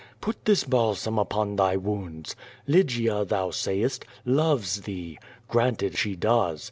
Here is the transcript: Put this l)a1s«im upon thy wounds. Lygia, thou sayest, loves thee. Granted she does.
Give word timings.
Put 0.19 0.45
this 0.45 0.63
l)a1s«im 0.63 1.19
upon 1.21 1.57
thy 1.57 1.75
wounds. 1.77 2.35
Lygia, 2.65 3.23
thou 3.23 3.51
sayest, 3.51 4.03
loves 4.25 4.81
thee. 4.81 5.19
Granted 5.47 5.95
she 5.95 6.15
does. 6.15 6.59